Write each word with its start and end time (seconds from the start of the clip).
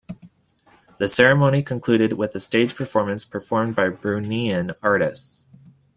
The 0.97 1.07
ceremony 1.07 1.61
concluded 1.61 2.13
with 2.13 2.33
a 2.33 2.39
stage 2.39 2.73
performance 2.75 3.23
performed 3.23 3.75
by 3.75 3.89
Bruneian 3.89 4.73
artists. 4.81 5.45